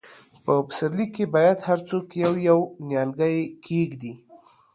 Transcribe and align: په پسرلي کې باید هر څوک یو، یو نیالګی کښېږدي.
په 0.43 0.53
پسرلي 0.67 1.07
کې 1.15 1.25
باید 1.35 1.57
هر 1.67 1.79
څوک 1.89 2.05
یو، 2.23 2.33
یو 2.49 2.59
نیالګی 2.87 3.37
کښېږدي. 3.63 4.13